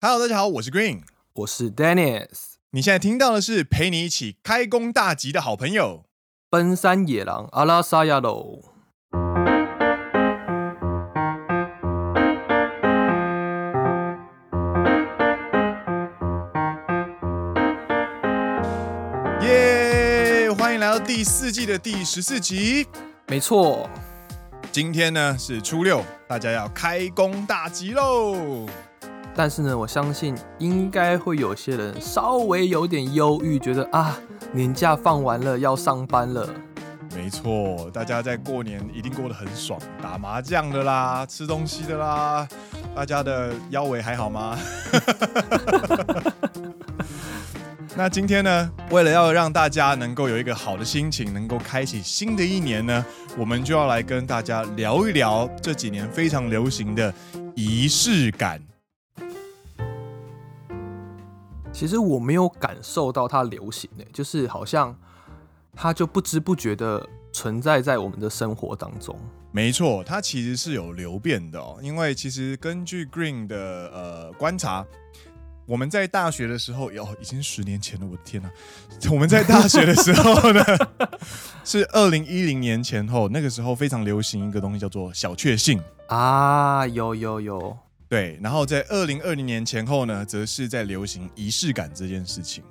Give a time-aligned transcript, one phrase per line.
[0.00, 1.00] Hello，大家好，我是 Green，
[1.32, 2.52] 我是 Dennis。
[2.70, 6.04] 你现在听到的是陪你一起开工大吉的好朋友——
[6.48, 8.60] 奔山野狼阿拉萨亚喽。
[19.42, 20.48] 耶！
[20.56, 22.86] 欢迎来到第四季的第十四集。
[23.26, 23.90] 没错，
[24.70, 28.68] 今天呢是初六，大家要开工大吉喽。
[29.38, 34.18] 但是呢，我相信应该会有些人稍微有点忧郁，觉得啊，
[34.50, 36.44] 年假放完了要上班了。
[37.14, 42.48] 没错，大家在过年一定过得很爽，打麻将的啦，吃东西的啦，
[42.96, 44.58] 大家的腰围还好吗？
[47.94, 57.14] 那今天呢，为了要让大家能够有一个好的心情，能够开启新的一年呢，我们就要来跟大家聊一聊这几年非常流行的
[57.54, 58.60] 仪式感。
[61.78, 64.92] 其实我没有感受到它流行诶，就是好像
[65.76, 69.16] 它就不知不觉的存在在我们的生活当中。
[69.52, 71.78] 没错，它其实是有流变的哦。
[71.80, 73.56] 因为其实根据 Green 的
[73.94, 74.84] 呃观察，
[75.66, 78.50] 我们在大学的时候，哟，已经十年前了，我的天哪！
[79.12, 80.60] 我们在大学的时候呢，
[81.64, 87.78] 是二零一零年前后，那个时候非常流行一个东西叫做小确幸啊，有有有。
[88.08, 92.64] 对，然后在二零二零年前后呢，则是在流行仪式感这件事情。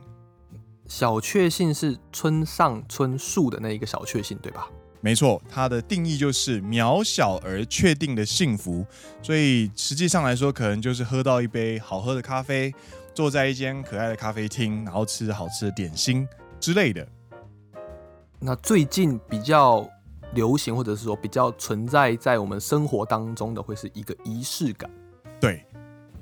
[0.88, 4.68] 小确幸是村上春树的那一个小确幸，对吧？
[5.00, 8.84] 没错，它的定义就是渺小而确定的幸福。
[9.22, 12.74] 所以实际上来说，可能就是喝到一杯好喝的咖啡，
[13.14, 16.28] 坐在一间可爱的咖啡厅，然后吃好吃的点心
[16.60, 17.08] 之类的。
[18.40, 19.88] 那最近比较
[20.34, 24.90] 流行，或者是说比较存在在我们生活当中的，会是一个仪式感。
[25.40, 25.64] 对，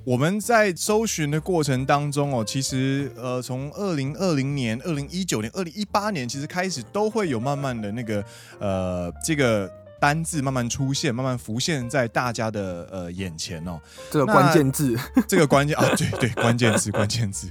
[0.04, 8.24] 我们在搜寻的过程当中哦，其实呃，从二零二零年、二零一九年、二零一八年，其实开始都会有慢慢的那个
[8.60, 13.80] 呃这个单字慢慢出现，慢慢浮现在大家的呃眼前哦。
[14.12, 14.96] 这个关键字，
[15.28, 17.50] 这个关键啊，对对，关键字，关键字。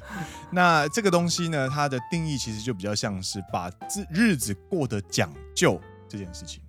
[0.50, 3.70] 那这个东西呢，它的定义其实就比较像是把
[4.10, 6.60] 日子过得讲究这件事情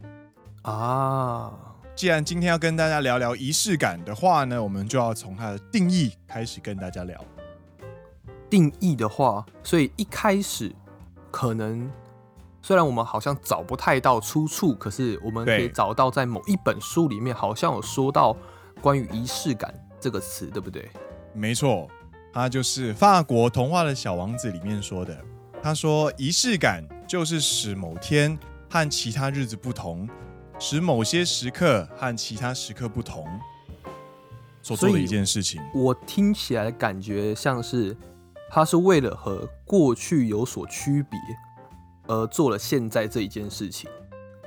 [0.62, 1.52] 啊。
[1.96, 7.24] 既然今天要跟大家聊聊仪式感的话呢，我们就要从它的定义开始跟大家聊。
[8.50, 10.76] 定义的话，所以一开始
[11.32, 11.90] 可能
[12.62, 18.36] 虽然我们好像找不太到出处，可是我们可以找到在某一本书里面好像有说到
[18.82, 20.90] 关于仪式感这个词，对不对？
[21.34, 21.88] 没错，
[22.34, 25.18] 它就是法国童话的小王子里面说的。
[25.64, 28.38] 他说，仪式感就是使某天
[28.70, 30.10] 和其他日子不同。
[30.58, 33.26] 使某些时刻和其他时刻不同
[34.62, 37.96] 所做的一件事情，我听起来的感觉像是
[38.50, 41.20] 他是为了和过去有所区别
[42.08, 43.90] 而做了现在这一件事情。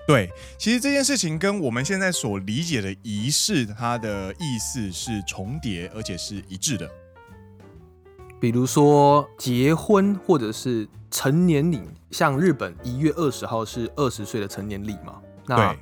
[0.07, 6.91] 对，其实这件事情跟我们现在所理解的仪式，它的意思是重叠而且是一致的。
[8.41, 15.21] 比如说结婚或者是成年礼，像日本一月二十号是二十岁的成年礼嘛？
[15.47, 15.79] 那对。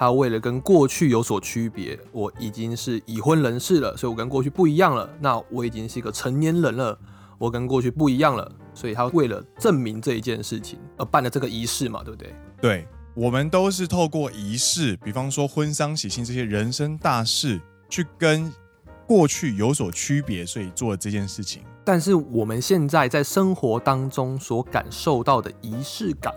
[0.00, 5.06] 他为了跟过去有所区别，我已经是已婚人士了，所以我跟过去不一样了。
[5.20, 6.98] 那我已经是一个成年人了，
[7.36, 12.34] 我跟过去不一样了，所以他为了证明这一件事情而办了这个仪式嘛，对不对？
[12.62, 18.50] 对，我们都是透过仪式，比方说婚丧喜庆这些人生大事，去跟
[19.06, 21.62] 过去有所区别，所以做了这件事情。
[21.84, 26.32] 但是我们现在在生活当中所感受到的仪式感。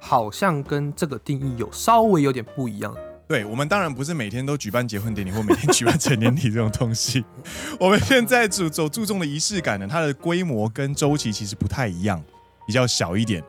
[0.00, 2.92] 好像跟这个定义有稍微有点不一样。
[3.28, 7.24] 对，我们当然不是每天都举办结婚典礼或每天举办成年礼这种东西。
[7.78, 12.20] 我们现在主走注重的仪式感呢，它的规模跟周期其实不太一样，
[12.66, 13.40] 比较小一点。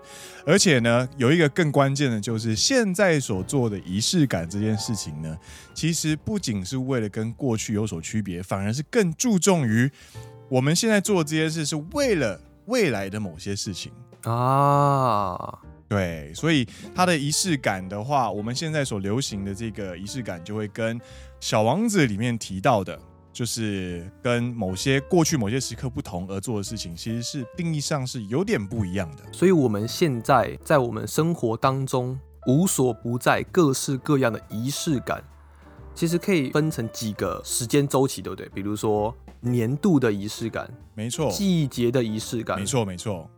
[0.46, 5.36] 而且呢，有一个更关键的就是现在所做的仪式感这件事情呢，
[5.74, 9.92] 其实不仅是为了跟过去有所区别，反而是更注重于
[10.48, 13.92] 我们现在做的这些事是为了未来的某些事情
[14.26, 15.58] 啊。
[15.92, 16.66] 对，所以
[16.96, 20.98] 它的仪式感的话，我们现在所流行的这个仪式感，就会跟
[21.42, 22.98] 《小王子》里面提到的，
[23.34, 29.24] 就是跟某些过去某些时刻不同而做的事情，其实是定义上是有点不一样的。
[29.34, 32.18] 所以我们现在在我们生活当中
[32.48, 35.22] 无所不在、各式各样的仪式感，
[35.94, 38.48] 其实可以分成几个时间周期，对不对？
[38.54, 43.30] 比如说年度的仪式感，没错；季节的仪式感，没错，没错。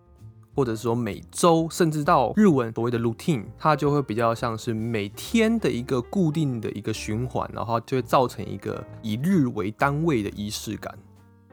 [0.55, 10.95] 或者说每周，甚至到日文所谓的 routine，它就会比较像是每天的一个固定的一个循环，然后就会造成一个以日为单位的仪式感。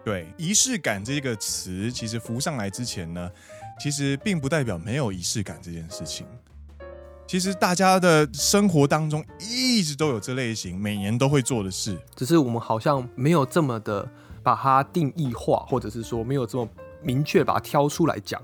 [0.04, 3.30] 对，仪式感这个词其实浮上来之前呢，
[3.78, 6.26] 其实并不代表没有仪式感这件事情。
[7.26, 14.08] 其实大家的生活当中一直都有这类型，每年都会做的事，只是我们好像没有这么的
[14.42, 16.68] 把它定义化，或者是说没有这么
[17.02, 18.40] 明确把它挑出来讲。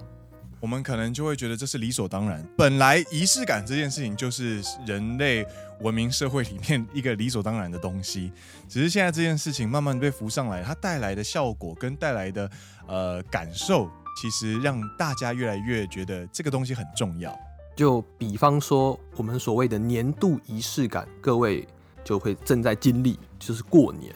[0.67, 2.45] 我们可能就会觉得这是理所当然。
[2.57, 5.47] 本来仪式感这件事情就是人类
[5.79, 8.33] 文明社会里面一个理所当然的东西，
[8.69, 12.51] 只是现在这件事情慢慢被浮上来，它带来的效果跟带来的
[12.89, 13.89] 呃感受，
[14.21, 17.33] 其实让大家越来越觉得这个东西很重要。
[17.77, 21.65] 就比方说，我们所谓的年度仪式感，各位
[22.03, 24.13] 就会正在经历，就是过年，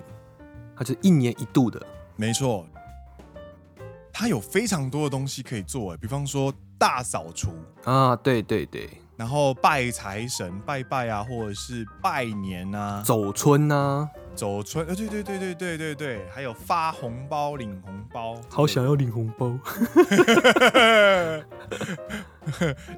[0.76, 1.80] 它是一年一度的。
[2.16, 2.66] 没错，
[4.20, 7.54] 它有非常多的东西可以做，比方说大扫除。
[7.84, 8.86] 啊，对对对，
[9.16, 14.06] 然后拜财神、拜拜啊，或者是拜年啊，走春啊。
[14.34, 19.48] 走春，呃，对对对对对对对，还有发红包、领红包，好想要领红包。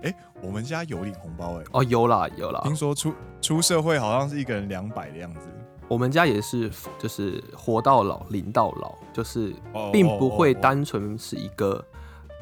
[0.02, 5.46] 哎，我们家有领红包哎，哦，有啦有啦，听说出出社会好像是一个人两百的样子。
[5.93, 9.53] 我们家也是，就是活到老领到老，就是
[9.93, 11.85] 并不会单纯是一个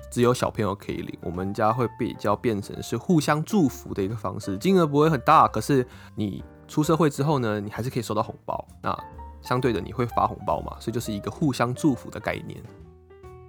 [0.09, 6.45] 只有小朋友可以领，我们家会比较变成是互相祝福的一个方式，金额不会很大，可是你。
[6.69, 8.65] 出社会之后呢，你还是可以收到红包。
[8.81, 8.97] 那
[9.43, 10.77] 相对的，你会发红包嘛？
[10.79, 12.63] 所以就是一个互相祝福的概念。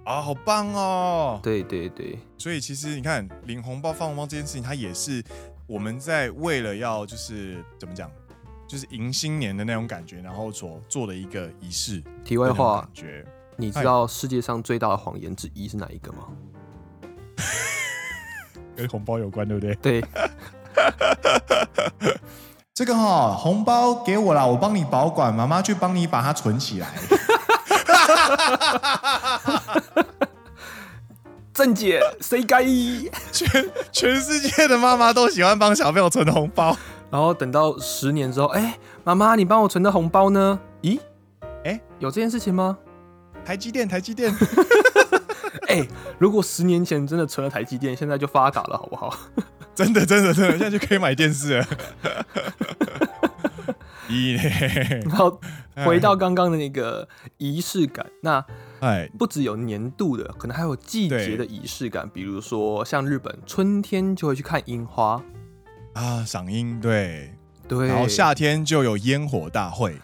[0.04, 1.38] 啊，好棒哦！
[1.40, 5.22] 对对对，所以其实你看，领红包、发红包这件事情，它也是
[5.68, 8.10] 我们在为了要就是怎么讲，
[8.72, 12.02] 就是迎新年的那种感觉，然后所做的一个仪式。
[12.24, 13.22] 题外话，感觉
[13.56, 16.28] 你知道世界上最大的谎言之一是哪一个吗？
[18.74, 19.74] 跟红包有关，对不对？
[19.74, 20.00] 对。
[22.72, 26.88] 这个哈、哦、红包给我啦，我帮你保管，妈妈去帮你把它存起来。
[31.52, 32.64] 正解，谁该？
[33.30, 36.74] 全全世界的妈妈都喜欢帮小朋友存红包，
[37.12, 40.58] 然后等到十年之后，哎，妈妈，你帮我存的红包呢？
[40.80, 40.98] 咦，
[41.62, 42.78] 哎，有这件事情吗？
[43.44, 44.34] 台积电，台积电。
[45.68, 45.86] 哎，
[46.18, 49.14] 如果十年前真的存了台积电，现在就发达了，好不好？
[49.74, 51.66] 真的，真的，真的，现在就可以买电视了。
[54.08, 54.32] 一，
[55.04, 55.38] 然后
[55.84, 57.06] 回到刚刚的那个
[57.36, 58.42] 仪式感，那
[58.80, 65.22] 哎，不只有年度的，可能还有季节的仪式感，比如说像日本春天就会去看樱花
[65.94, 67.32] 啊，赏樱，对
[67.68, 69.96] 对，然后夏天就有烟火大会，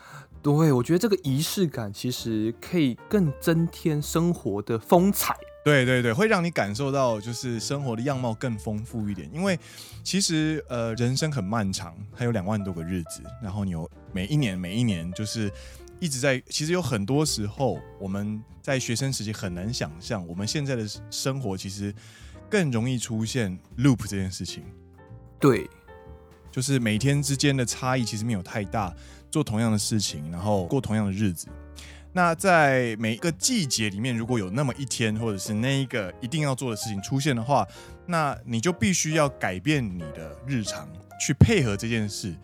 [0.42, 5.36] 对，我觉得这个仪式感其实可以更增添生活的风采。
[5.64, 9.28] 对对对，会让你感受到就是生活的样貌更丰富一点。
[9.34, 9.58] 因为
[10.02, 15.52] 其实呃，人生很漫长，还有两万多个日子，然后你有每一年每一年就是
[16.00, 16.42] 一直在。
[16.48, 21.94] 其实有很多时候，我们在学生时期很难想象，我们现在的生活其实
[22.48, 24.62] 更容易出现 loop 这件事情。
[25.38, 25.68] 对，
[26.50, 28.94] 就是每天之间的差异其实没有太大，
[29.30, 31.46] 做同样的事情，然后过同样的日子。
[32.12, 37.66] 那在每一个季节里面，如果有那么一天，或者是那一个一定要做的事情出现的话，
[38.06, 40.88] 那你就必须要改变你的日常，
[41.20, 42.34] 去配合这件事。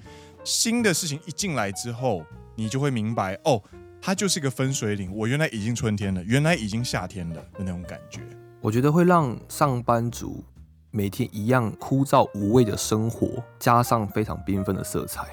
[0.45, 2.25] 新的事情一进来之后，
[2.55, 3.61] 你就会明白，哦，
[4.03, 5.11] 它就是一个分水岭。
[5.12, 8.21] 我原来已经春天了，原来已经夏天了的那种感觉。
[8.61, 10.44] 我觉得会让上班族
[10.96, 15.27] 每天一样枯燥无味的生活，加上非常缤纷的色彩。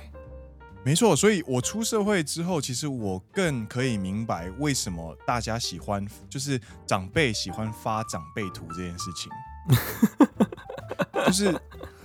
[0.84, 9.32] 没错，所以我出社会之后，其实我更可以明白为什么大家喜欢，就是长辈喜欢发长辈图这件事情，
[11.28, 11.56] 就是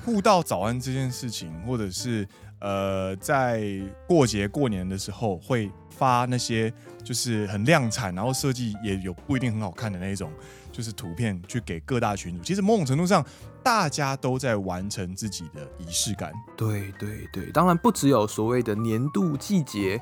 [0.04, 2.28] 互道早安这件事情，或者是
[2.60, 3.62] 呃，在
[4.06, 6.70] 过节过年的时候会发那些
[7.02, 10.30] 就是很量产，然后设计也有不一定很好看的那种。
[10.76, 13.24] 就是图片去给各大群组，其实某种程度上，
[13.62, 16.30] 大家都在完成自己的仪式感。
[16.54, 19.98] 对对对，当然不只有所谓的年度、季节，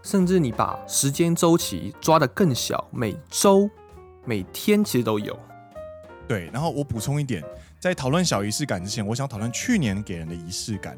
[0.00, 3.68] 甚至你把时间周期抓得更小，每周、
[4.24, 5.36] 每天其实都有。
[6.28, 7.42] 对，然后我补充一点，
[7.80, 10.96] 在讨论小仪式感之前，我想讨论去年给人的仪式感。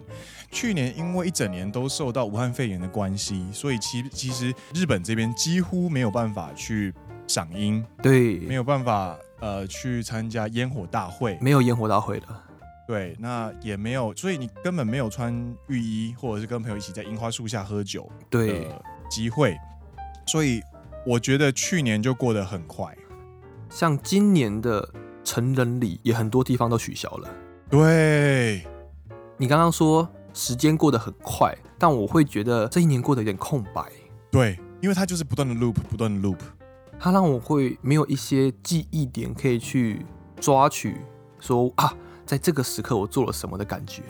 [0.51, 6.93] 去年因为一整年都受到武汉肺炎的关系，所以其其实日本这边几乎没有办法去。
[7.27, 12.27] 赏樱，对，没有办法呃去参加烟火大会，没有烟火大会的，
[12.87, 15.35] 对，那也没有，所以你根本没有穿
[15.69, 18.69] 浴衣，或者是跟朋友一起在樱花树下喝酒对。
[19.11, 19.55] 机会，
[20.27, 20.63] 所以
[21.07, 22.97] 我觉得去年就过得很快，
[23.69, 24.89] 像今年的
[25.23, 27.29] 成人礼也很多地方都取消了，
[27.69, 28.67] 对，
[29.37, 33.85] 你刚刚说时间过得很快，但我会觉得这一年过得有点空白，
[34.31, 36.39] 对，因为它就是不断的 loop，不断的 loop。
[37.05, 40.07] 它让我会没有一些记忆点可以去
[40.41, 40.97] 抓取
[41.39, 41.95] 说，说啊，
[42.25, 44.03] 在这个时刻我做了什么的感觉。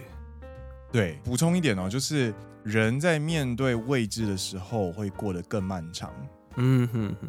[0.93, 2.33] 对，补充一点哦，就是
[2.63, 6.09] 人在面对未知的时候会过得更漫长。
[6.55, 7.29] 嗯哼哼。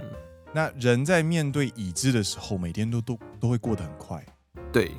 [0.53, 4.23] 那人在面对已知的时候，每天都都都会过得很快。
[4.71, 4.91] 对，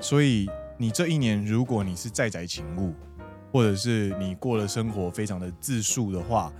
[0.00, 2.94] 所以你这一年，如果你是在宅勤务，
[3.52, 6.50] 或者是你过了生活非常的自述的话，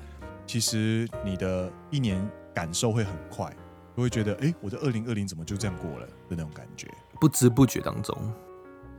[0.47, 2.21] 其实你的一年
[2.55, 3.55] 感受会很快，
[3.97, 6.89] 就会觉得，哎，我的二零二零怎么就这样过了的那种感觉，
[7.21, 8.17] 不知不觉当中。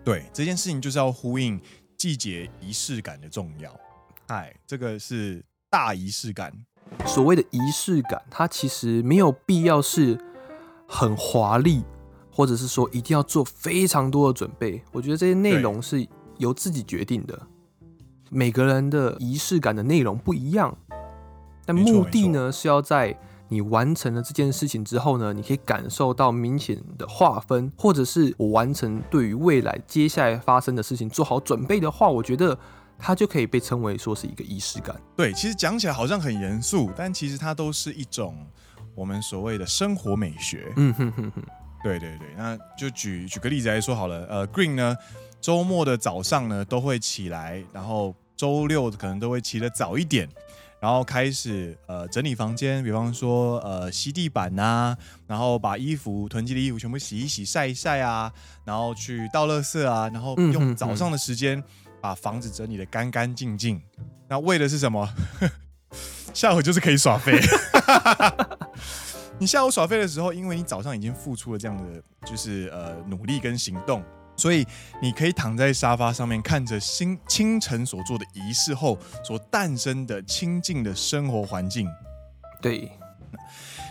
[0.04, 1.60] 对，这件事情就是要呼应。
[1.98, 3.72] 季节仪式感的重要，
[4.26, 6.52] 哎，这个是大仪式感。
[7.06, 10.20] 所谓的仪式感，它其实没有必要是
[10.88, 11.84] 很华丽，
[12.32, 14.82] 或者是说一定要做非常多的准备。
[14.92, 16.08] 我觉得这些内容是
[16.40, 17.40] 由自己决定的。
[18.32, 20.76] 每个人的仪式感的内容不一样，
[21.68, 23.16] 但目的呢是要在。
[23.52, 32.58] 你完成了这件事情之后呢，你可以感受到明显的划分，或者是我完成对于未来接下来发生的事情做好准备的话，我觉得
[32.98, 34.96] 它就可以被称为说是一个仪式感。
[35.18, 38.34] 对，其实讲起来好像很严肃，但其实它都是一种
[38.96, 40.72] 我们所谓的生活美学。
[40.78, 41.44] 嗯哼哼哼，
[41.84, 44.96] 对对对，那就举举个例子来说好了，呃，Green 呢，
[45.42, 50.30] 周末的早上呢都会起来，然后周六可能都会起得早一点。
[50.82, 54.98] 然后开始呃整理房间，比方说呃吸地板呐、啊，
[55.28, 58.34] 然后把衣服囤积的衣服全部洗一洗、晒一晒啊，
[58.66, 61.64] 然后去倒垃圾啊，然后用早上的时间
[62.02, 63.80] 把房子整理的干干净净。
[64.28, 65.08] 那为的是什么？
[66.34, 67.40] 下午就是可以耍废。
[69.38, 74.04] 你下午耍废的时候，因为你早上已经付出了这样的就是呃努力跟行动。
[74.36, 74.66] 所以
[75.02, 81.88] 你可以躺在沙发上面，看着清清晨所做的仪式后所诞生的清静的生活环境，
[82.62, 82.92] 对，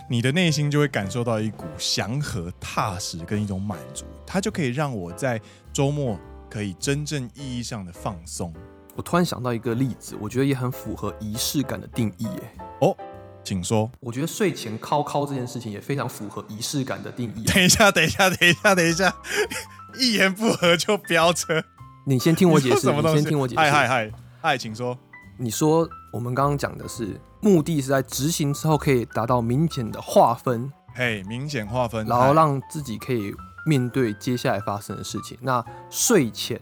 [0.09, 5.39] 你的内心就会感受到一股祥和、踏实跟一种满足，它就可以让我在
[5.71, 6.19] 周末
[6.49, 8.53] 可以真正意义上的放松。
[8.93, 12.55] 我突然想到一个例子，我觉得也很符合仪式感的定义，耶。
[12.81, 12.93] 哦，
[13.41, 13.89] 请说。
[14.01, 17.45] 我觉得睡前敲敲这件事情也非常符合仪式感的定义。
[17.45, 19.15] 等一下，等一下，等一下，等一下。
[19.99, 21.63] 一言不合就飙车，
[22.05, 22.91] 你先听我解释。
[22.91, 23.59] 你，你先听我解释。
[23.59, 24.97] 嗨嗨嗨，嗨，请说。
[25.37, 33.33] 你说我们刚刚讲的是目的是在执行之后可以达到明显的划分，嘿，明显划分，然后让自己可以
[33.65, 35.37] 面对接下来发生的事情。
[35.41, 36.59] 那睡前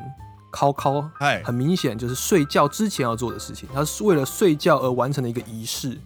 [0.54, 5.98] 敲敲，哎，很明显就是睡觉之前要做的事情，它是为了睡觉而完成的一个仪式，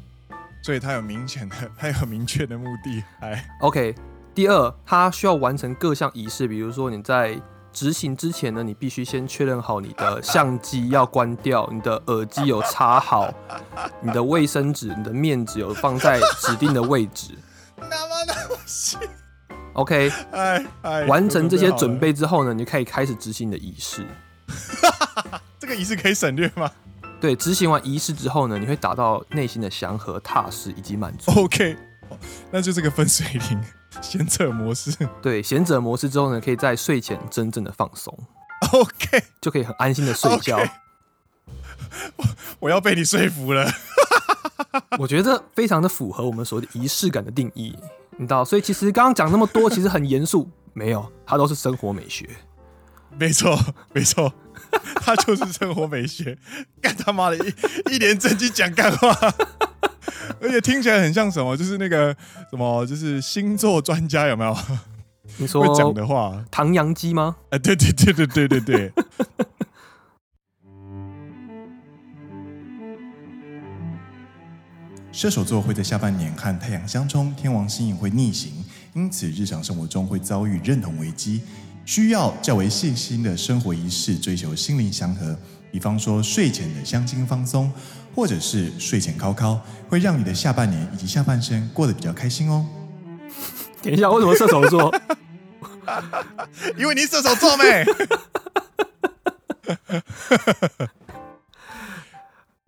[0.64, 3.04] 所以它有明显的， 它有明确的目的。
[3.20, 3.94] 哎，OK。
[4.34, 7.40] 第二，它需要完成各项仪式，比如说你在
[7.72, 13.32] 执行之前呢，你必须先确认好你的相机要关掉，你的耳机有插好，
[14.02, 17.38] 你的卫生纸、你的面纸有放在指定的位置。
[17.78, 18.98] 那么那么细。
[19.74, 24.06] OK，哎哎，完成这些准备之后呢，你就可以开始执行你的仪式。
[25.60, 26.72] 这个仪式可以省略吗？
[27.22, 31.32] 对，执行完仪式之后呢，你会达到内心的祥和、踏实以及满足。
[31.40, 31.78] OK，
[32.52, 33.64] 那就这个分水岭。
[34.02, 38.18] 贤者模式，对，贤者模式之后呢，可以在睡前真正的放松
[38.72, 40.58] ，OK，就可以很安心的睡觉。
[40.58, 40.70] Okay.
[42.18, 42.26] 我
[42.60, 43.70] 我要被你说服了，
[44.98, 47.76] 我觉得非常的符合我们所谓的仪式感的定义，
[48.18, 52.28] 你知道，所以其实刚刚讲那么多，其实很严肃，没有，它都是生活美学，
[53.18, 53.58] 没错，
[53.94, 54.34] 没错，
[54.96, 56.38] 它就是生活美学，
[56.82, 57.54] 干他妈的一
[57.94, 59.14] 一脸正经讲干话。
[60.42, 62.16] 而且听起来很像什么，就是那个
[62.50, 64.56] 什么，就是星座专家有没有？
[65.38, 67.38] 你说会讲的话，唐阳鸡吗？
[67.50, 68.92] 哎，对对对对对对对。
[75.12, 78.52] 射手座会在下半年和太阳相冲，天王星也会逆行，
[78.94, 81.44] 因此日常生活中会遭遇认同危机，
[81.86, 85.36] 需要较为细心的生活仪式，追求心灵祥和。
[85.72, 87.72] 比方说睡前的香精放松，
[88.16, 89.60] 或者是睡前敲敲，
[89.90, 92.66] 会让你的下半年以及下半生过得比较开心哦。
[93.82, 94.94] 等一下，为什么射手座？
[96.78, 97.86] 因为你射手座没。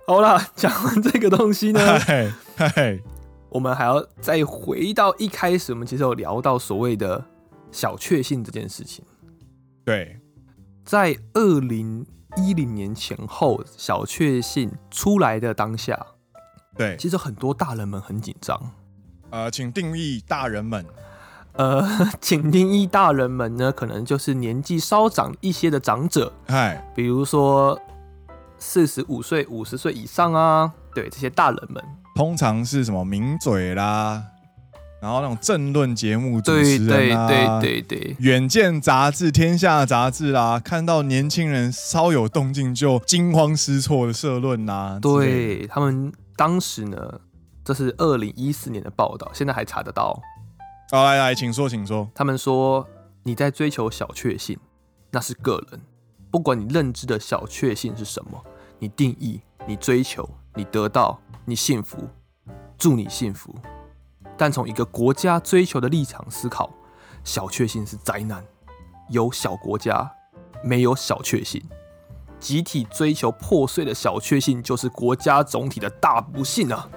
[0.08, 3.00] 好了，讲完这个东西呢， 嗨嗨，
[3.50, 7.24] 我们还要再回到一开始，我们其实有聊到所谓的
[7.76, 9.04] 小确幸这件事情。
[9.84, 10.20] 对，
[10.86, 12.06] 在二零。
[12.38, 15.98] 一零年前后，小确幸出来的当下，
[16.76, 18.62] 对，其实很多大人们很紧张。
[19.30, 20.86] 呃，请定义大人们。
[21.54, 21.82] 呃，
[22.20, 27.80] 请定义大人们呢，可能就是年纪稍长一些的长者，嗨，比如说
[28.58, 31.82] 四十五岁、五十岁以上啊，对，这些大人们，
[32.16, 34.22] 通常是什么名嘴啦，
[35.06, 47.20] 然后那种政论节目主持人啊，对对对对，远见杂志、天下杂志啦，看到年轻人稍有动静就惊慌失措的社论呐，对他们当时呢，
[47.64, 50.20] 这是二零一四年的报道，现在还查得到。
[50.90, 52.10] 好，来来，请说，请说。
[52.16, 52.88] 他们说
[53.22, 54.58] 你在追求小确幸，
[55.12, 55.80] 那是个人，
[56.32, 58.44] 不管你认知的小确幸是什么，
[58.80, 62.10] 你定义、你追求、你得到、你幸福，
[62.76, 63.54] 祝你幸福。
[64.38, 66.74] 但从一个国家追求的立场思考，
[67.24, 68.44] 小确幸是灾难。
[69.10, 70.12] 有小国家，
[70.64, 71.64] 没有小确幸。
[72.40, 76.90] 集体追求破碎的小确幸，就是国家总体的大不幸啊！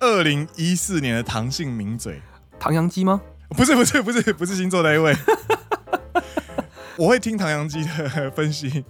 [0.00, 2.20] 二零一四年的唐姓名嘴，
[2.58, 3.20] 唐阳鸡吗？
[3.50, 5.16] 不是，不是，不是，不是星座那一位。
[6.96, 8.84] 我会听唐阳鸡的分析，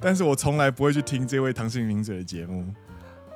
[0.00, 2.72] 但是我从来不会去听这位唐姓名嘴的节目。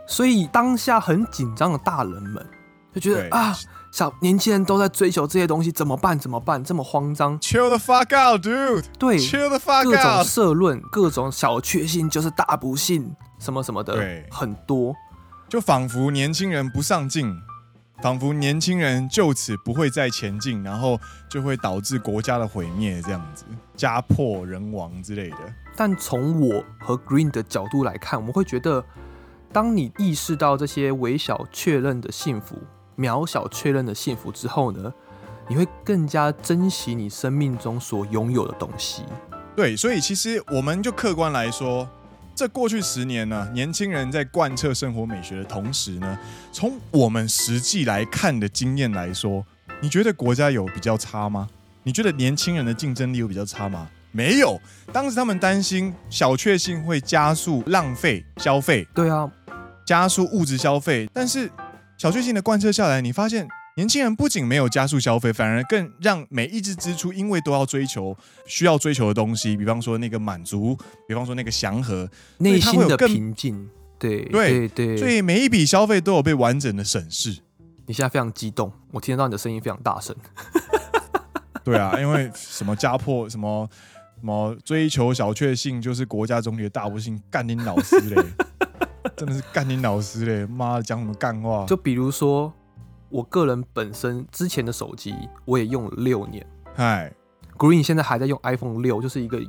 [0.07, 2.47] 所以当下很紧张的大人们
[2.95, 3.55] 就觉得啊，
[3.93, 6.19] 小年轻人都在追求这些东西，怎么办？
[6.19, 6.63] 怎么办？
[6.65, 8.85] 这么慌张？Chill the fuck out, dude！
[8.99, 9.93] 对，Chill the fuck out！
[9.93, 14.95] 各种社论，各种小确幸就是大不幸，什么什么的，对，很多，
[15.49, 17.37] 就仿佛年轻人不上进，
[18.01, 20.99] 仿佛年轻人就此不会再前进，然后
[21.29, 23.45] 就会导致国家的毁灭，这样子，
[23.77, 25.37] 家破人亡之类的。
[25.77, 28.83] 但从我和 Green 的角度来看，我们会觉得。
[29.57, 32.59] 当你意识到这些微小确认的幸福、
[32.95, 34.93] 渺小确认的幸福之后呢，
[35.49, 39.03] 你会更加珍惜你生命中所拥有的东西。
[39.57, 41.89] 对，所以其实我们就客观来说，
[42.35, 46.19] 这过去十年呢，年轻人在贯彻生活美学的同时呢，
[46.53, 49.43] 从我们实际来看的经验来说，
[49.81, 51.49] 你觉得国家有比较差吗？
[51.83, 53.89] 你觉得年轻人的竞争力有比较差吗？
[54.13, 54.61] 没有。
[54.93, 58.87] 当时他们担心小确幸会加速浪费消费。
[58.95, 59.27] 对啊。
[59.87, 61.49] 加速物质消费，但是
[61.97, 73.69] 小确幸的贯彻下来，你发现年轻人不仅没有加速消费，反而更让每一支支出，因为都要追求需要追求的东西，比方说那个满足，比方说那个祥和，内心的平静。
[73.99, 77.39] 对对对，所以每一笔消费都有被完整的审视。
[77.87, 80.15] 你现在非常激动，我听得到你的声音非常大声。
[81.65, 83.67] 对啊，因为什么家破什么
[84.21, 88.23] 什么追求小确幸，就是国家总体的大不幸，干你老师嘞！
[89.15, 90.47] 真的是干你老师嘞！
[90.47, 91.65] 妈的，讲什么干话？
[91.67, 92.53] 就比如说，
[93.09, 95.15] 我个人本身之前的手机，
[95.45, 96.45] 我也用了六年。
[96.75, 97.13] 嗨
[97.57, 99.41] ，Green 现在还在用 iPhone 六，就是一个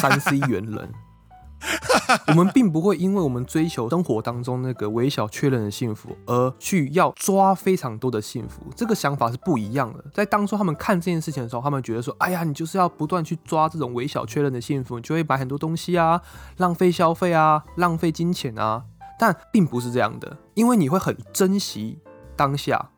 [0.00, 0.92] 三 C 猿人。
[2.28, 8.62] 我们并不会因为我们追求生活当中那个微小确认的幸福，而去要抓非常多的幸福。
[8.74, 10.02] 这个想法是不一样的。
[10.14, 16.22] 在当初他们看这件事情的时候，他们觉得说：“哎呀，你就是要不断去抓这种微小确认的幸福，你就会买很多东西啊，
[16.56, 18.84] 浪费消费啊，浪费金钱啊。”
[19.20, 21.98] 但并不是这样的，因为你会很珍惜
[22.34, 22.90] 当下，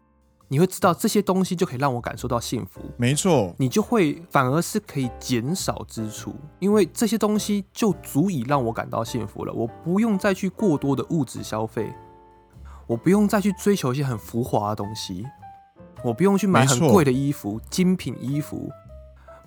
[0.47, 2.81] 你会知道这些东西就可以让我感受到幸福。
[2.97, 9.53] 没错，你就会反而是可以减少支出，因为这些东西就足以让我感到幸福了。
[9.53, 11.93] 我不用再去过多的物质消费，
[12.87, 15.27] 我不用再去追求一些很浮华的东西，
[16.05, 18.71] 我不用去买很贵的衣服、精品衣服，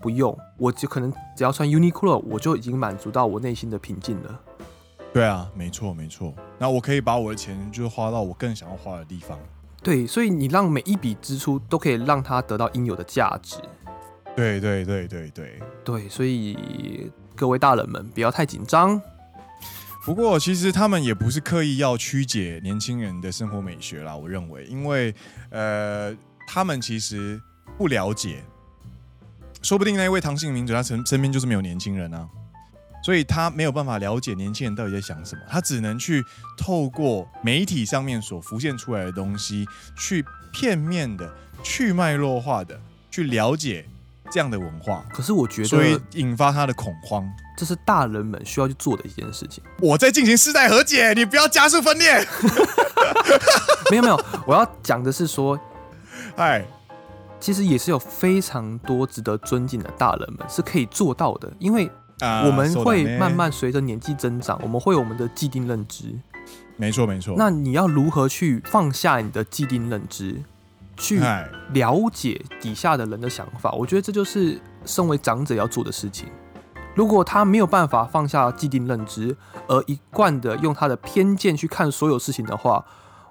[0.02, 4.42] 不用，我就可能只要穿 Uniqlo，我就已经满足到我内心的平静了。
[5.16, 6.36] 对啊，没错没错。
[6.60, 9.40] 那我可以把我的钱就是花到我更想要花的地方。
[9.82, 13.56] 对，所以你让每一笔支出都可以让它得到应有的价值。
[14.36, 19.02] 对对对对对对，所以各位大人们不要太紧张。
[20.04, 25.16] 不过其实他们也不是刻意要曲解年轻人的生活美学啦，我认为，因为
[25.50, 26.14] 呃，
[26.46, 27.42] 他们其实
[27.78, 28.44] 不了解，
[29.62, 32.28] 说不定那一位唐姓名嘴他身身边就是没有年轻人啊。
[33.06, 36.26] 所以他没有办法了解年轻人到底在想什么，他只能去
[36.58, 39.64] 透过媒体上面所浮现出来的东西，
[39.96, 43.88] 去片面的、去脉络化的去了解
[44.32, 45.06] 这样的文化。
[45.14, 47.24] 可是我觉得，所以引发他的恐慌，
[47.56, 49.64] 这是大人们需要去做的一件事情。
[49.80, 52.28] 我在进行世代和解，你不要加速分裂。
[53.92, 55.60] 没有没有，我要讲的是说，
[56.38, 56.66] 哎，
[57.40, 61.88] 其实也是有非常多值得尊敬的大人们是可以做到的，因为。
[62.22, 66.16] 我们会慢慢随着年纪增长，我们会有我们的既定认知。
[66.78, 67.36] 没错，没错。
[67.38, 70.42] 那你要如何去放下你的既定认知，
[70.98, 71.20] 去
[71.72, 73.72] 了解底下的人的想法？
[73.72, 76.30] 我觉得这就是身为长者要做的事情。
[76.94, 79.36] 如果他没有办法放下既定认知，
[79.68, 82.86] 而一贯的用他的偏见去看所有事情的话，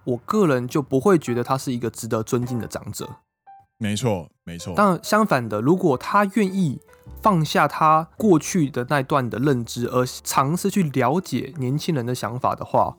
[0.05, 3.09] 我个人就不会觉得他是一个值得尊敬的长者。
[3.78, 4.74] 没错，没错。
[4.76, 6.80] 但相反的，如果他愿意。
[7.20, 12.94] 放下他过去的那段的认知，而尝试去了解年轻人的想法的话，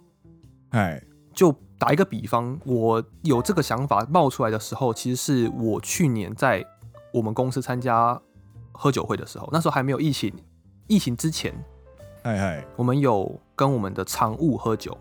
[0.69, 0.99] 哎，
[1.31, 6.65] 就打一个比方，我有这个想法冒出来的时候，其实是我去年在
[7.13, 8.19] 我们公司参加
[8.71, 10.33] 喝酒会的时候，那时候还没有疫情，
[10.87, 11.53] 疫情之前，
[12.23, 14.97] 哎哎，我们有跟我们的常务喝酒。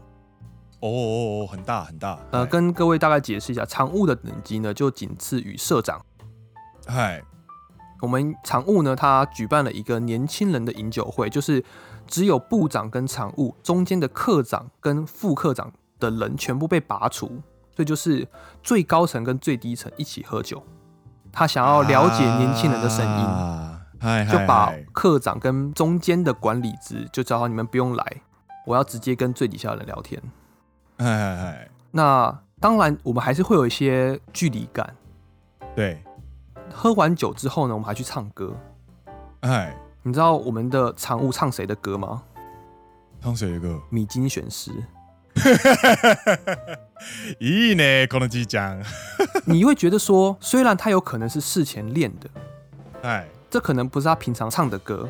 [0.85, 2.19] 哦哦哦，很大很大。
[2.31, 6.05] 呃，跟各位大概解释一下，常务的等级呢，就仅次于社长。
[6.87, 7.23] 嗨，
[8.03, 11.65] 我们常务呢，他举办了一个年轻人的饮酒会，就是
[12.07, 17.29] 只有部长跟常务中间的课长跟副课长的人全部被拔除，
[17.75, 18.29] 所以就是
[18.63, 20.63] 最高层跟最低层一起喝酒。
[21.33, 23.81] 他想要了解年轻人的声音，啊、
[24.31, 28.23] 就把课长跟中间的管理职就叫好你们不用来，
[28.67, 30.23] 我要直接跟最底下的人聊天。
[30.99, 34.95] 哎哎哎，那当然，我们还是会有一些距离感。
[35.75, 36.03] 对，
[36.73, 38.55] 喝完酒之后呢，我们还去唱歌。
[39.41, 42.23] 哎，你知道我们的常务唱谁的歌吗？
[43.21, 43.81] 唱谁的歌？
[43.91, 44.71] 米津玄师。
[47.41, 48.81] 咦呢，可能即讲。
[49.45, 52.31] 你会觉得说，虽然他有可能是事前练的，
[53.03, 55.09] 哎，这可能不是他平常唱的歌。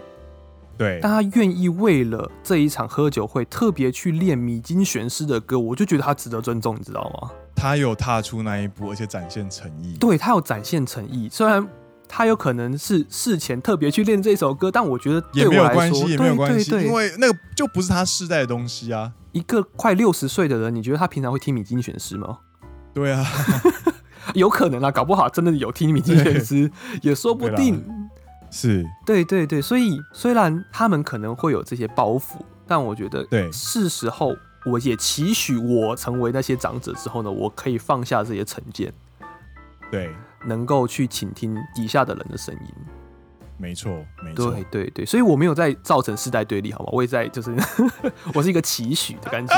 [0.77, 7.31] 对，但他愿意为了这一场喝酒会特别去练米津玄师的歌，我就觉得他值得尊重，你知道吗？
[7.55, 9.97] 他有踏出那一步，而且展现诚意。
[9.99, 11.67] 对，他有展现诚意，虽然
[12.09, 19.13] 他有可能是事前特别去练这首歌，但我觉得也没有关系，也没有关系，因为那个就不是他世代的东西啊。
[19.33, 22.39] 一个快六十岁的人，你觉得他平常会听米津玄师吗？
[22.93, 23.25] 对啊，
[24.35, 26.71] 有可能啊，搞不好真的有听米津玄师，
[27.03, 27.85] 也说不定。
[28.57, 32.37] 是对对对，所以虽然他们可能会有这些包袱，
[32.69, 34.33] 但我觉得对，是时候
[34.65, 38.95] 我也期许我成为那些长者之后呢，我可以放下这些成见，
[39.91, 40.09] 对，
[40.47, 42.75] 能够去倾听底下的人的声音。
[43.57, 43.91] 没错，
[44.23, 46.91] 没错，对对对，所以我没有在造成世代对立，好吗？
[46.93, 47.53] 我也在，就是
[48.35, 49.55] 我是一个期许的感觉，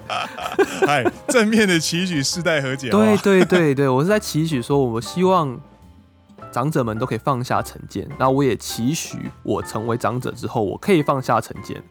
[0.88, 2.88] 哎，正面的期许，世代和解。
[2.88, 5.60] 对对对对，我是在期许说，我希望。
[6.54, 11.82] 长者们都可以放下成见，那我也期许我成为长者之后，我可以放下成见。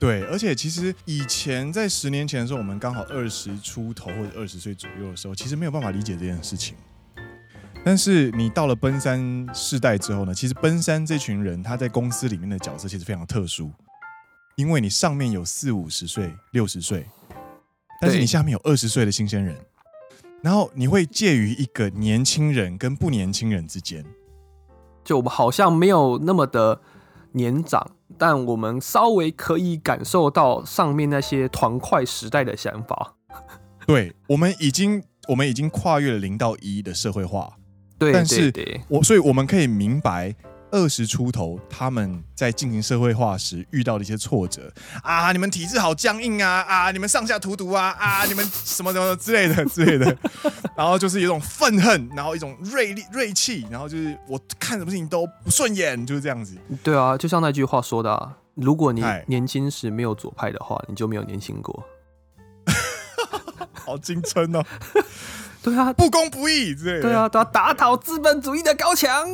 [0.00, 6.74] 对，而且其实以前在十年前的时候，我们刚好二十出头或者二十岁左右的时候，其实没有办法理解这件事情。
[7.84, 13.70] 但是你到了奔三世代之后呢，其实奔三这群人他在公司里面的角色其实非常特殊，
[14.56, 17.06] 因为你上面有四五十岁、六十岁，
[18.00, 19.56] 但是你下面有二十岁的新鲜人。
[20.46, 24.04] 然后你会介于一个年轻人跟不年轻人之间，
[25.02, 26.80] 就我们好像没有那么的
[27.32, 27.84] 年长，
[28.16, 33.16] 但我们稍微可以感受到上面那些团块时代的想法。
[33.88, 37.52] 对，我们已经我们已经跨越了零到一的社会化，
[37.98, 38.52] 对，但是
[38.88, 40.32] 我所以我们可以明白。
[40.70, 45.30] 二十出头，他们在进行社会化时遇到的一些挫折啊！
[45.32, 46.62] 你们体制好僵硬啊！
[46.62, 46.90] 啊！
[46.90, 47.90] 你们上下荼毒啊！
[47.98, 48.24] 啊！
[48.24, 50.16] 你们什么什么之类的 之类的，
[50.76, 56.56] 然后就是有一种愤恨，然后一种锐利锐气，然后就是我看什么事情都不顺眼，就是这样子。
[56.82, 61.84] 对啊，就像那句话说的啊，如果你年轻时没有左派的话，你就没有年轻过。
[63.72, 64.64] 好青春哦！
[65.62, 67.02] 对啊，不公不义之类的。
[67.02, 69.24] 对啊，都要打倒资本主义的高墙。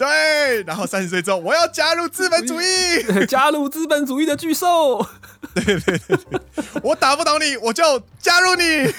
[0.00, 2.64] 对，然后三十岁之后，我要加入资本主义，
[3.28, 5.06] 加入资本主义的巨兽。
[5.54, 6.40] 对对对对，
[6.82, 8.90] 我打不倒你，我就加入你。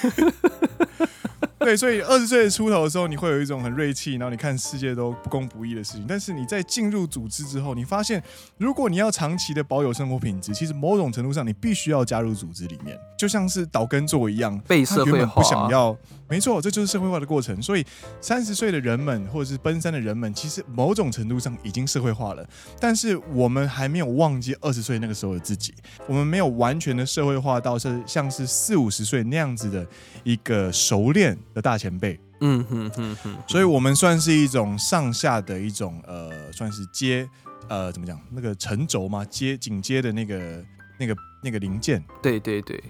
[1.64, 6.04] 对，所以二十岁出头的时候，你会有一种很锐气，然后你看世界都不公不义的事情。
[6.08, 8.22] 但是你在进入组织之后，你发现，
[8.58, 15.42] 如果你要长期的保有生活品质，其实某种程度上，你必须要加入组织里面，就像是岛根座一样，被社会化。
[15.42, 15.96] 不想要，
[16.28, 17.60] 没错，这就是社会化的过程。
[17.62, 17.84] 所以
[18.20, 22.46] 三十岁的人们，或者是奔三的人们，其实某种程度上已经社会化了。
[22.80, 25.72] 但是我们还没有忘记二十岁那个时候的自己，
[26.06, 29.86] 我们没有完全的社会化到是像是四五十岁那样子的
[30.24, 37.28] 一个熟练的大前辈，嗯哼哼哼，所以我们算是一种上下的一种呃，算是接
[37.68, 38.18] 呃，怎么讲？
[38.30, 40.64] 那个承轴嘛，接紧接的那个
[40.98, 42.02] 那个那个零件。
[42.22, 42.82] 对对对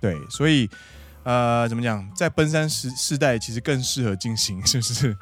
[0.00, 0.68] 对，所以
[1.24, 2.08] 呃，怎么讲？
[2.14, 5.16] 在奔三时世代，其实更适合进行就 是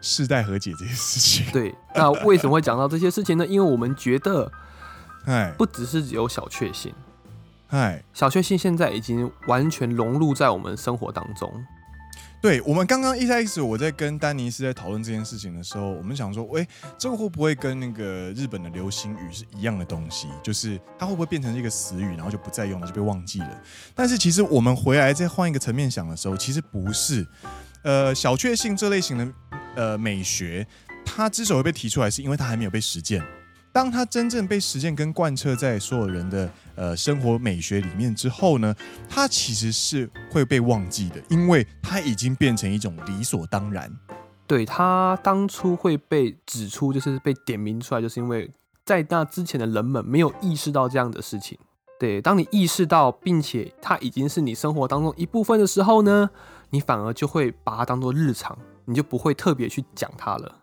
[0.00, 1.52] 世代和解这些事情。
[1.52, 3.46] 对，那为什么会讲到这些事情呢？
[3.46, 4.50] 因为我们觉得，
[5.26, 6.92] 哎，不只是只有小确幸。
[7.68, 11.52] 哎，小确幸现在已经完全融入在我们生活当中。
[12.40, 16.64] 对，我们刚刚一开始我在跟丹尼斯在讨论这件事情的时候，我们想说，喂，
[16.96, 20.28] 这个会不会跟那个日本的流行语是一样的东西？
[20.40, 23.62] 就是它会不会变成一个死语，然后就不再用了，就被忘记了？
[23.92, 27.26] 但是其实我们回来再换一个层面想的时候，其实不是。
[27.82, 29.28] 呃，小确幸这类型的
[29.74, 30.66] 呃美学，
[31.04, 33.20] 它之所以被提出来，是因为它还没有被实践。
[33.78, 38.74] 当它真正被实践跟贯彻在所有人的呃生活美学里面之后呢，
[39.08, 43.88] 它其实是会被忘记的，因为它已经变成一种理所当然。
[44.48, 48.50] 对，它当初会被指出，就是被点名出来，就是因为
[48.84, 51.56] 在那之前的人们没有意识到这样的事情。
[52.00, 56.28] 对，当你意识到，并且它已经是你生活当中一部分的时候呢，
[56.70, 60.62] 你反而就会把它当做日常，你就不会特别去讲它了。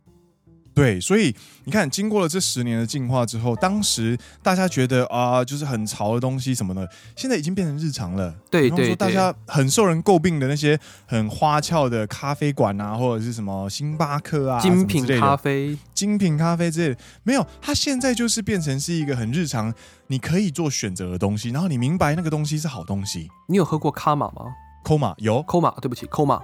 [0.75, 1.33] 对，所以
[1.63, 8.35] 你看，经过了这十年的进化之后，当时大家觉得啊，就是很潮的东西什么的，现在已经变成日常了。
[8.51, 19.73] 对对，说大家很受人诟病的那些很花俏的咖啡馆啊，或者是什么星巴克啊，精品咖啡、精品咖啡之类的，没有，它现在就是变成是一个很日常，
[20.07, 23.29] 你可以做选择的东西，然后你明白那个东西是好东西。
[23.47, 24.53] 你有喝过卡玛吗？
[24.83, 26.41] 科玛有，科玛，对不起，科玛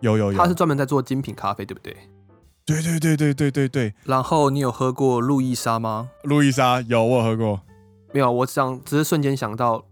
[0.00, 1.96] 有有有，他是专门在做精品咖啡，对不对？
[2.70, 3.94] 对对对对对对对。
[4.04, 6.10] 然后你有喝过路易莎吗？
[6.22, 7.60] 路易莎有，我有喝过。
[8.12, 9.84] 没有，我想只是瞬间想到，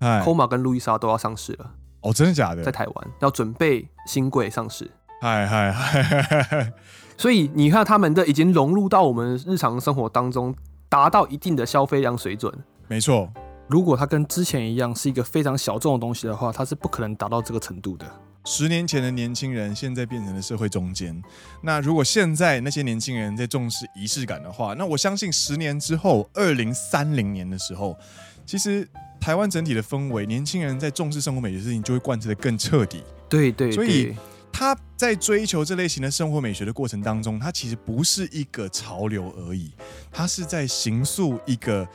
[0.00, 1.70] 哎，COMA 跟路易莎都要上市了。
[2.00, 2.62] 哦，真的假的？
[2.62, 4.90] 在台湾要准备新贵上市。
[5.20, 6.72] 嗨嗨嗨！
[7.16, 10.54] 所以你看，他们的已经融入到我们日常生活当中，
[10.88, 12.52] 达到一定的消费量水准。
[12.86, 13.32] 没错，
[13.66, 18.06] 如果它跟之前一样是一个非常小众的东西的话，它是不可能达到这个程度的。
[18.48, 21.20] 十年前的年轻人，现在变成了社会中间。
[21.64, 27.98] 那如果现在那些年轻人在重视仪式感的话，那我相信十年之后，二零三零年的时候，
[28.46, 28.88] 其实
[29.20, 33.02] 台湾整体的氛围，年轻人在重视生活美学的事情就会贯彻的更彻底。
[33.28, 34.14] 对对，对，所以
[34.52, 39.72] 他在追求这类型的生活美学的过程当中，他其实不是一个潮流而已，
[40.12, 41.86] 他是在形塑一个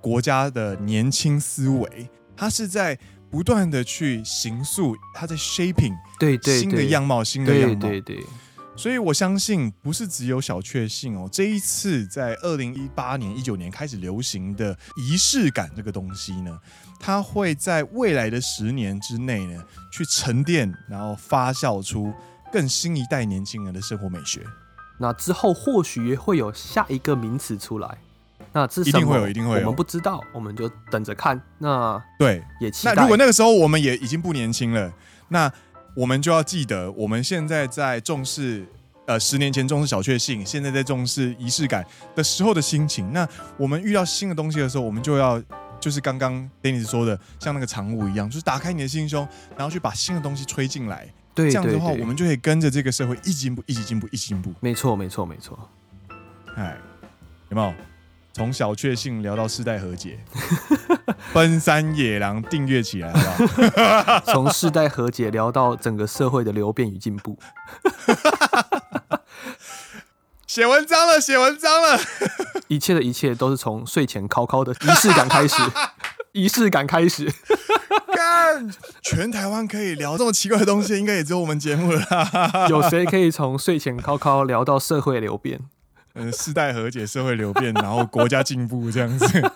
[0.00, 2.98] 国家的年轻思维，他是在。
[3.30, 8.26] 不断的去形塑，它在 shaping 对对新的样貌，新的样貌，对对对。
[8.76, 11.28] 所以我相信，不是只有小确幸哦。
[11.32, 16.56] 这一次在二零一八年、一九年开始流行的仪式感这个东西呢，
[17.00, 19.60] 它会在未来的十年之内呢，
[19.92, 22.14] 去沉淀，然后发酵出
[22.52, 24.44] 更新一代年轻人的生活美学。
[25.00, 27.98] 那之后或许会有下一个名词出来。
[28.52, 29.60] 那一定会有，一定会有。
[29.60, 31.40] 我们不知道，我们就等着看。
[31.58, 32.94] 那对，也期待。
[32.94, 34.92] 那如果那个时候我们也已经不年轻了，
[35.28, 35.50] 那
[35.94, 38.66] 我们就要记得，我们现在在重视，
[39.06, 41.84] 呃，十年前重视小确幸，现在在重视仪式感
[42.14, 43.12] 的时候的心情。
[43.12, 45.42] 那我们遇到新的东西的时候，我们就要
[45.80, 51.06] 就是刚刚 Dennis 说的，像那个长雾一样，就是打开你的心胸，然后去把新的东西吹进来。
[51.34, 54.52] 对，这样的话，我们就可以跟着这个社会一起进步，一起进步，一起进步。
[54.60, 55.56] 没错，没错，没错。
[56.56, 56.76] 哎，
[57.48, 57.72] 有没有？
[58.38, 60.16] 从小确幸聊到世代和解，
[61.34, 64.20] 奔山野狼订阅起来好不好？
[64.32, 67.36] 从世代和解聊到整个社会的流变与进步，
[70.46, 71.98] 写文章了，写文章了，
[72.68, 75.56] 一切的一切都是从睡前考考的仪式感开始，
[76.30, 77.28] 仪式感开始。
[78.14, 78.70] 干，
[79.02, 82.68] 全台湾可以聊这么奇怪的东西，应该也只有我们节目了。
[82.70, 85.60] 有谁可以从睡前考考聊到社会流变？
[86.18, 89.26] 嗯，世代和解，社会流变，然后国家进步，这样子。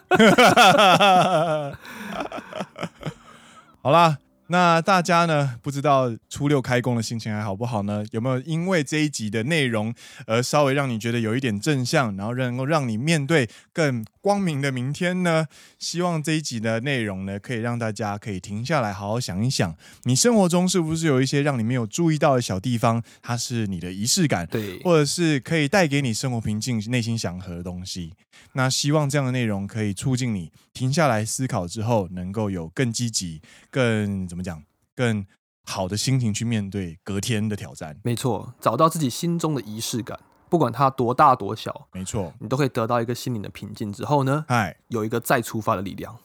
[3.83, 4.19] 好啦。
[4.53, 5.59] 那大家呢？
[5.63, 8.05] 不知道初六开工的心情还好不好呢？
[8.11, 9.95] 有没有因为这一集的内容
[10.27, 15.47] 而稍微让你觉得有一点正向，然后能够让你面对更光明的明天呢？
[15.79, 28.13] 希望这一集的内容呢，可以让大家可以停下来好好想一想，你生活中是不是有一些让你没有注意到的小地方，它是你的仪式感，对，或者是可以带给你生活平静、内心祥和的东西。
[28.55, 34.63] 那希望这样的内容可以促进你停下来思考之后，能够有更积极、更怎么讲、
[34.95, 35.25] 更
[35.65, 37.99] 好的心情去面对隔天的挑战。
[38.03, 43.93] 没错，找到自己心中的仪式感，不管它多大多小，没错，你都可以得到一个心灵的平静。
[43.93, 46.17] 之后呢，哎，有一个再出发的力量。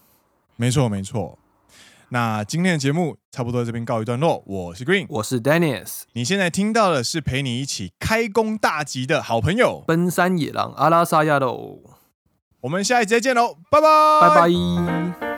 [0.55, 1.37] 没错，没错。
[2.09, 4.41] 那今天的节目差不多在这边告一段落。
[4.45, 6.03] 我是 Green，我是 Dennis。
[6.13, 11.81] 你现在听到的是陪你一起开工大吉的好朋友——奔山野狼阿拉萨亚喽。
[12.61, 13.87] 我们下一集再见喽，拜拜，
[14.21, 15.36] 拜拜。